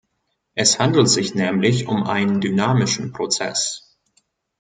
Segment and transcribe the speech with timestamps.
[0.55, 3.99] Es handelt sich nämlich um einen dynamischen Prozess.